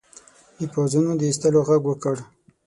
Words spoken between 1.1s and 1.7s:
د ایستلو